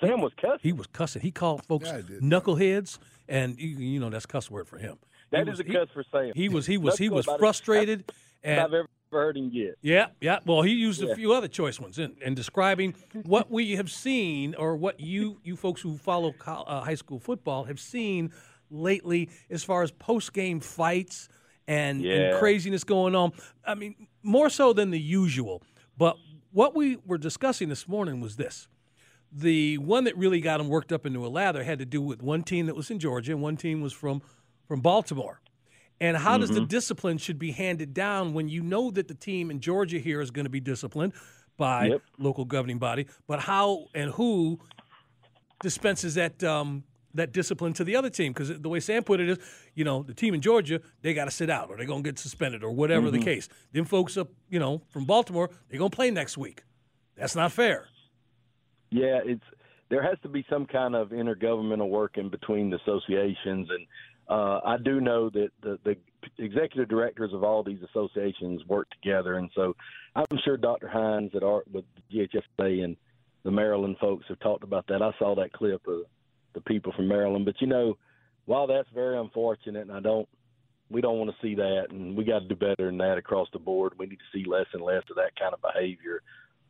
Sam 0.00 0.20
was 0.20 0.32
cussing. 0.40 0.58
He 0.62 0.72
was 0.72 0.86
cussing. 0.88 1.22
He 1.22 1.30
called 1.30 1.64
folks 1.64 1.88
Yeah, 1.88 1.98
I 1.98 2.02
knuckleheads, 2.02 2.98
and 3.28 3.56
you, 3.58 3.68
you 3.78 4.00
know 4.00 4.10
that's 4.10 4.26
cuss 4.26 4.50
word 4.50 4.66
for 4.68 4.78
him. 4.78 4.98
That 5.30 5.46
He 5.46 5.52
is 5.52 5.58
was- 5.58 5.60
a 5.60 5.64
cuss 5.72 5.88
for 5.94 6.04
Sam. 6.10 6.32
He 6.34 6.48
was 6.48 6.66
he 6.66 6.76
was 6.76 6.98
he 6.98 7.08
was 7.08 7.26
about 7.26 7.36
it. 7.36 7.38
frustrated, 7.38 8.04
That's 8.06 8.18
and 8.42 8.60
I've 8.60 8.74
ever 8.74 8.88
heard 9.12 9.36
him 9.36 9.50
get. 9.50 9.78
Yeah, 9.82 10.08
yeah. 10.20 10.40
Well, 10.44 10.62
he 10.62 10.72
used 10.72 11.02
a 11.02 11.14
few 11.14 11.32
other 11.32 11.48
choice 11.48 11.78
ones 11.78 11.98
in, 11.98 12.16
in 12.20 12.34
describing 12.34 12.94
what 13.24 13.50
we 13.50 13.76
have 13.76 13.90
seen, 13.90 14.54
or 14.56 14.76
what 14.76 14.98
you 14.98 15.38
you 15.44 15.56
folks 15.56 15.80
who 15.80 15.96
follow 15.96 16.34
uh, 16.46 16.80
high 16.80 16.94
school 16.94 17.20
football 17.20 17.64
have 17.64 17.78
seen 17.78 18.32
lately, 18.70 19.28
as 19.50 19.62
far 19.62 19.82
as 19.82 19.90
post 19.92 20.32
game 20.32 20.58
fights 20.58 21.28
and, 21.68 22.04
and 22.04 22.38
craziness 22.38 22.84
going 22.84 23.14
on. 23.14 23.32
I 23.64 23.74
mean, 23.74 24.08
more 24.22 24.50
so 24.50 24.72
than 24.72 24.90
the 24.90 25.00
usual. 25.00 25.62
But 25.96 26.16
what 26.50 26.74
we 26.74 26.96
were 27.06 27.18
discussing 27.18 27.68
this 27.68 27.86
morning 27.86 28.20
was 28.20 28.36
this. 28.36 28.68
The 29.30 29.78
one 29.78 30.04
that 30.04 30.16
really 30.16 30.40
got 30.40 30.60
him 30.60 30.68
worked 30.68 30.92
up 30.92 31.06
into 31.06 31.24
a 31.24 31.28
lather 31.28 31.64
had 31.64 31.78
to 31.78 31.86
do 31.86 32.02
with 32.02 32.22
one 32.22 32.42
team 32.42 32.66
that 32.66 32.76
was 32.76 32.90
in 32.90 32.98
Georgia 32.98 33.32
and 33.32 33.40
one 33.40 33.56
team 33.56 33.80
was 33.80 33.92
from 33.92 34.22
from 34.66 34.80
Baltimore. 34.80 35.40
And 36.02 36.16
how 36.16 36.36
does 36.36 36.50
the 36.50 36.56
Mm-hmm. 36.56 36.66
discipline 36.66 37.18
should 37.18 37.38
be 37.38 37.52
handed 37.52 37.94
down 37.94 38.34
when 38.34 38.48
you 38.48 38.60
know 38.62 38.90
that 38.90 39.06
the 39.06 39.14
team 39.14 39.50
in 39.52 39.60
Georgia 39.60 39.98
here 39.98 40.20
is 40.20 40.30
going 40.32 40.44
to 40.46 40.50
be 40.50 40.60
disciplined 40.60 41.12
by 41.56 41.86
Yep. 41.86 42.02
local 42.18 42.44
governing 42.44 42.78
body, 42.78 43.06
but 43.28 43.38
how 43.40 43.86
and 43.94 44.10
who 44.10 44.58
dispenses 45.62 46.14
that 46.16 46.42
um, 46.42 46.82
that 47.14 47.32
discipline 47.32 47.72
to 47.74 47.84
the 47.84 47.94
other 47.94 48.10
team? 48.10 48.32
Because 48.32 48.58
the 48.60 48.68
way 48.68 48.80
Sam 48.80 49.04
put 49.04 49.20
it 49.20 49.28
is, 49.28 49.38
you 49.74 49.84
know, 49.84 50.02
the 50.02 50.14
team 50.14 50.34
in 50.34 50.40
Georgia 50.40 50.80
they 51.02 51.14
got 51.14 51.26
to 51.26 51.30
sit 51.30 51.50
out 51.50 51.68
or 51.70 51.76
they're 51.76 51.86
going 51.86 52.02
to 52.02 52.08
get 52.08 52.18
suspended 52.18 52.64
or 52.64 52.72
whatever 52.72 53.06
Mm-hmm. 53.06 53.18
the 53.18 53.24
case. 53.24 53.48
Then 53.72 53.84
folks 53.84 54.16
up, 54.16 54.28
you 54.48 54.58
know, 54.58 54.82
from 54.88 55.04
Baltimore 55.04 55.50
they're 55.68 55.78
going 55.78 55.90
to 55.90 55.94
play 55.96 56.10
next 56.10 56.36
week. 56.36 56.64
That's 57.16 57.36
not 57.36 57.52
fair. 57.52 57.86
Yeah, 58.90 59.20
it's 59.24 59.44
there 59.88 60.02
has 60.02 60.18
to 60.22 60.28
be 60.28 60.44
some 60.48 60.66
kind 60.66 60.94
of 60.96 61.10
intergovernmental 61.10 61.88
working 61.88 62.30
between 62.30 62.70
the 62.70 62.76
associations, 62.78 63.68
and 63.70 63.86
uh, 64.32 64.60
I 64.64 64.76
do 64.82 64.98
know 64.98 65.28
that 65.28 65.50
the, 65.62 65.78
the 65.84 65.96
executive 66.38 66.88
directors 66.88 67.34
of 67.34 67.44
all 67.44 67.62
these 67.62 67.80
associations 67.82 68.64
work 68.66 68.88
together, 68.90 69.34
and 69.34 69.50
so 69.54 69.76
I'm 70.16 70.38
sure 70.42 70.56
Dr. 70.56 70.88
Hines 70.88 71.32
at 71.34 71.42
Art 71.42 71.66
with 71.70 71.84
GHSA 72.10 72.82
and 72.82 72.96
the 73.44 73.50
Maryland 73.50 73.96
folks 74.00 74.24
have 74.28 74.40
talked 74.40 74.64
about 74.64 74.86
that. 74.86 75.02
I 75.02 75.10
saw 75.18 75.34
that 75.34 75.52
clip 75.52 75.86
of 75.86 76.04
the 76.54 76.62
people 76.62 76.94
from 76.96 77.08
Maryland, 77.08 77.44
but 77.44 77.60
you 77.60 77.66
know, 77.66 77.98
while 78.46 78.66
that's 78.66 78.88
very 78.94 79.18
unfortunate, 79.18 79.82
and 79.82 79.92
I 79.92 80.00
don't. 80.00 80.28
We 80.90 81.00
don't 81.00 81.16
want 81.16 81.30
to 81.30 81.36
see 81.40 81.54
that, 81.54 81.86
and 81.88 82.14
we 82.14 82.22
got 82.22 82.40
to 82.40 82.48
do 82.48 82.54
better 82.54 82.84
than 82.84 82.98
that 82.98 83.16
across 83.16 83.48
the 83.54 83.58
board. 83.58 83.94
We 83.96 84.04
need 84.04 84.18
to 84.18 84.38
see 84.38 84.44
less 84.44 84.66
and 84.74 84.82
less 84.82 85.02
of 85.08 85.16
that 85.16 85.34
kind 85.40 85.54
of 85.54 85.62
behavior. 85.62 86.20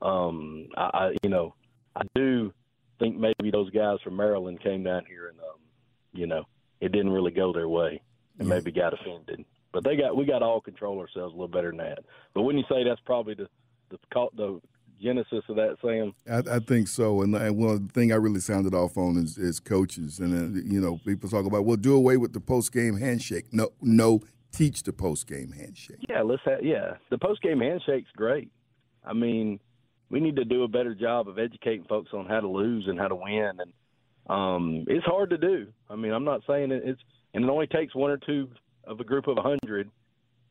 Um, 0.00 0.68
I, 0.76 0.90
I, 0.94 1.16
you 1.24 1.28
know, 1.28 1.56
I 1.96 2.02
do 2.14 2.52
think 3.00 3.16
maybe 3.16 3.50
those 3.50 3.70
guys 3.70 3.98
from 4.04 4.14
Maryland 4.14 4.62
came 4.62 4.84
down 4.84 5.06
here 5.08 5.28
and 5.28 5.40
um, 5.40 5.58
you 6.12 6.28
know, 6.28 6.44
it 6.82 6.90
didn't 6.90 7.12
really 7.12 7.30
go 7.30 7.52
their 7.52 7.68
way 7.68 8.02
and 8.38 8.48
maybe 8.48 8.72
got 8.72 8.92
offended. 8.92 9.44
But 9.72 9.84
they 9.84 9.96
got 9.96 10.16
we 10.16 10.26
got 10.26 10.40
to 10.40 10.44
all 10.44 10.60
control 10.60 10.98
ourselves 10.98 11.32
a 11.32 11.36
little 11.36 11.48
better 11.48 11.70
than 11.70 11.78
that. 11.78 12.00
But 12.34 12.42
when 12.42 12.58
you 12.58 12.64
say 12.68 12.84
that's 12.84 13.00
probably 13.06 13.34
the 13.34 13.48
the 13.90 13.98
the 14.34 14.60
genesis 15.00 15.44
of 15.48 15.56
that, 15.56 15.76
Sam, 15.80 16.12
I, 16.30 16.56
I 16.56 16.58
think 16.58 16.88
so, 16.88 17.22
and, 17.22 17.34
and 17.34 17.56
one 17.56 17.88
thing 17.88 18.12
I 18.12 18.16
really 18.16 18.40
sounded 18.40 18.74
off 18.74 18.96
on 18.96 19.16
is, 19.16 19.38
is 19.38 19.60
coaches, 19.60 20.18
and 20.18 20.56
uh, 20.56 20.60
you 20.64 20.80
know, 20.80 20.98
people 21.06 21.30
talk 21.30 21.46
about 21.46 21.64
well, 21.64 21.76
do 21.76 21.94
away 21.94 22.16
with 22.16 22.32
the 22.32 22.40
post 22.40 22.72
game 22.72 22.98
handshake. 22.98 23.46
No, 23.52 23.70
no, 23.80 24.20
teach 24.50 24.82
the 24.82 24.92
post 24.92 25.26
game 25.26 25.52
handshake. 25.52 26.04
yeah, 26.08 26.22
let's 26.22 26.42
have 26.44 26.62
yeah. 26.62 26.94
The 27.10 27.18
post 27.18 27.40
game 27.42 27.60
handshake's 27.60 28.10
great. 28.16 28.50
I 29.04 29.14
mean, 29.14 29.58
we 30.10 30.20
need 30.20 30.36
to 30.36 30.44
do 30.44 30.64
a 30.64 30.68
better 30.68 30.94
job 30.94 31.28
of 31.28 31.38
educating 31.38 31.84
folks 31.84 32.10
on 32.12 32.26
how 32.26 32.40
to 32.40 32.48
lose 32.48 32.86
and 32.88 32.98
how 32.98 33.08
to 33.08 33.16
win, 33.16 33.52
and 33.58 33.72
um, 34.28 34.84
it's 34.88 35.04
hard 35.04 35.30
to 35.30 35.38
do. 35.38 35.66
I 35.90 35.96
mean, 35.96 36.12
I'm 36.12 36.24
not 36.24 36.42
saying 36.46 36.70
it, 36.72 36.82
it's, 36.84 37.00
and 37.34 37.44
it 37.44 37.50
only 37.50 37.66
takes 37.66 37.94
one 37.94 38.10
or 38.10 38.18
two 38.18 38.48
of 38.84 39.00
a 39.00 39.04
group 39.04 39.26
of 39.26 39.38
a 39.38 39.42
hundred 39.42 39.90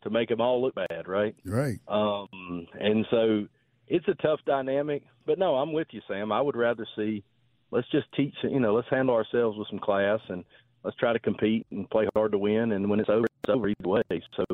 to 0.04 0.10
make 0.10 0.30
them 0.30 0.42
all 0.42 0.62
look 0.62 0.76
bad, 0.76 1.08
right? 1.08 1.36
Right. 1.46 1.80
Um, 1.88 2.68
and 2.80 3.06
so 3.12 3.48
it's 3.88 4.08
a 4.08 4.16
tough 4.16 4.40
dynamic. 4.46 5.04
But 5.26 5.38
no, 5.38 5.56
I'm 5.56 5.74
with 5.74 5.88
you, 5.92 6.02
Sam. 6.08 6.32
I 6.32 6.42
would 6.42 6.56
rather 6.56 6.88
see 6.96 7.24
let's 7.72 7.90
just 7.90 8.08
teach, 8.14 8.36
you 8.44 8.60
know, 8.60 8.74
let's 8.74 8.90
handle 8.90 9.16
ourselves 9.16 9.58
with 9.58 9.68
some 9.70 9.80
class 9.80 10.20
and 10.30 10.44
let's 10.84 10.98
try 10.98 11.14
to 11.14 11.20
compete 11.20 11.66
and 11.72 11.90
play 11.90 12.08
hard 12.14 12.34
to 12.34 12.38
win. 12.38 12.74
And 12.74 12.90
when 12.90 13.00
it's 13.00 13.10
over, 13.10 13.26
it's 13.44 13.50
over 13.50 13.70
either 13.70 13.90
way. 13.90 14.02
So 14.36 14.46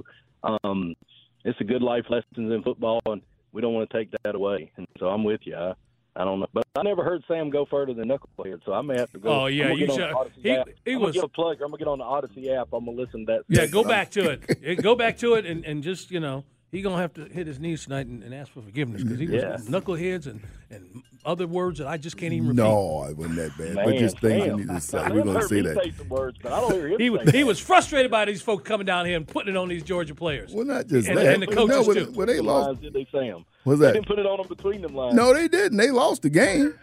um, 0.44 0.96
it's 1.44 1.60
a 1.60 1.66
good 1.66 1.82
life 1.82 2.06
lessons 2.10 2.52
in 2.54 2.62
football, 2.64 3.02
and 3.08 3.22
we 3.52 3.62
don't 3.62 3.74
want 3.74 3.90
to 3.90 3.98
take 3.98 4.12
that 4.24 4.36
away. 4.36 4.72
And 4.78 4.88
so 5.00 5.08
I'm 5.08 5.24
with 5.24 5.42
you. 5.44 5.56
I, 5.56 5.74
I 6.20 6.24
don't 6.26 6.40
know, 6.40 6.48
but 6.52 6.66
I 6.76 6.82
never 6.82 7.04
heard 7.04 7.24
Sam 7.28 7.52
go 7.52 7.66
further 7.66 7.94
than 7.94 8.10
knucklehead, 8.10 8.62
so 8.66 8.74
I 8.74 8.82
may 8.82 8.98
have 8.98 9.12
to 9.12 9.20
go. 9.20 9.30
Oh, 9.30 9.46
yeah, 9.46 9.72
you 9.72 9.86
should- 9.86 10.12
he- 10.42 10.58
he 10.86 10.96
was- 10.96 11.16
a 11.18 11.28
plug. 11.28 11.62
I'm 11.62 11.68
gonna 11.70 11.78
get 11.78 11.88
on 11.88 12.00
the 12.00 12.04
Odyssey 12.06 12.50
app. 12.52 12.70
I'm 12.74 12.86
gonna 12.86 12.98
listen 12.98 13.26
to 13.28 13.34
that. 13.34 13.44
Yeah, 13.48 13.68
go 13.68 13.84
back 13.84 14.10
to 14.12 14.32
it. 14.32 14.82
Go 14.82 14.96
back 14.96 15.18
to 15.20 15.36
it, 15.36 15.46
and, 15.46 15.64
and 15.64 15.84
just 15.84 16.10
you 16.10 16.20
know, 16.20 16.44
he 16.72 16.82
gonna 16.82 16.98
have 16.98 17.14
to 17.14 17.26
hit 17.26 17.46
his 17.46 17.60
knees 17.60 17.84
tonight 17.84 18.08
and, 18.08 18.24
and 18.24 18.34
ask 18.34 18.52
for 18.52 18.62
forgiveness 18.62 19.04
because 19.04 19.20
he 19.20 19.28
was 19.28 19.44
Yeah. 19.44 19.58
knuckleheads 19.70 20.26
and, 20.26 20.42
and 20.70 21.04
other 21.26 21.48
words 21.48 21.80
that 21.80 21.88
I 21.88 21.98
just 21.98 22.18
can't 22.18 22.34
even 22.34 22.48
repeat. 22.50 22.62
No, 22.62 23.06
it 23.10 23.18
wasn't 23.18 23.36
that 23.38 23.58
bad. 23.58 23.76
Man, 23.76 23.86
but 23.86 23.96
just 23.98 24.20
things 24.20 24.44
Sam. 24.44 24.60
you 24.60 24.66
need 24.66 24.74
to 24.76 24.82
say. 24.82 24.98
We're 25.04 25.10
going 25.24 25.26
to 25.28 25.34
heard 25.34 25.50
say 25.50 25.62
that. 25.62 26.06
Words, 26.10 26.38
but 26.42 26.52
I 26.54 26.60
don't 26.62 26.74
hear 26.74 26.88
him 26.90 27.00
He 27.00 27.10
was 27.10 27.30
he 27.32 27.44
was 27.44 27.60
frustrated 27.60 28.10
by 28.12 28.26
these 28.26 28.42
folks 28.42 28.64
coming 28.64 28.86
down 28.86 29.06
here 29.06 29.18
and 29.18 29.28
putting 29.28 29.54
it 29.56 29.58
on 29.58 29.68
these 29.70 29.84
Georgia 29.84 30.16
players. 30.16 30.54
Well, 30.54 30.66
not 30.66 30.88
just 30.88 31.08
And- 31.10 31.18
that. 31.18 31.34
and 31.34 31.44
the 31.44 31.48
But 31.48 31.56
coaches, 31.56 31.70
no, 31.78 31.84
when, 31.84 31.96
too. 31.98 32.12
when 32.14 32.28
they 32.28 32.40
lost, 32.40 32.82
did 32.82 32.94
they 32.94 33.08
say 33.12 33.30
'em? 33.30 33.46
What's 33.64 33.80
They 33.82 33.88
that? 33.88 33.94
didn't 33.96 34.08
put 34.08 34.18
it 34.20 34.26
on 34.26 34.38
them 34.38 34.48
between 34.48 34.82
them 34.82 34.96
lines. 34.96 35.14
No, 35.16 35.34
they 35.34 35.50
didn't. 35.50 35.78
They 35.78 35.92
lost 35.92 36.22
the 36.22 36.30
game. 36.30 36.74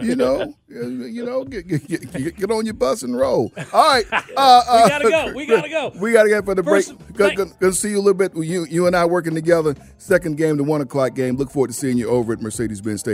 You 0.00 0.16
know, 0.16 0.54
you 0.68 1.24
know, 1.24 1.44
get, 1.44 1.66
get, 1.68 1.86
get, 1.86 2.36
get 2.36 2.50
on 2.50 2.64
your 2.64 2.74
bus 2.74 3.02
and 3.02 3.14
roll. 3.16 3.52
All 3.72 3.86
right, 3.94 4.06
uh, 4.12 4.16
uh, 4.36 4.80
We 4.84 4.88
gotta 4.88 5.10
go. 5.10 5.32
We 5.34 5.46
gotta 5.46 5.68
go. 5.68 5.92
We 6.00 6.12
gotta 6.12 6.28
get 6.30 6.44
for 6.46 6.54
the 6.54 6.62
First, 6.62 6.96
break. 6.98 7.12
Good, 7.12 7.26
thank- 7.26 7.36
good, 7.36 7.58
good 7.60 7.72
to 7.72 7.78
see 7.78 7.90
you 7.90 7.98
a 7.98 8.00
little 8.00 8.14
bit. 8.14 8.34
You, 8.34 8.64
you 8.70 8.86
and 8.86 8.96
I 8.96 9.04
working 9.04 9.34
together. 9.34 9.74
Second 9.98 10.36
game, 10.38 10.56
the 10.56 10.64
one 10.64 10.80
o'clock 10.80 11.14
game. 11.14 11.36
Look 11.36 11.50
forward 11.50 11.68
to 11.68 11.74
seeing 11.74 11.98
you 11.98 12.08
over 12.08 12.32
at 12.32 12.40
Mercedes-Benz 12.40 13.00
Stadium, 13.00 13.13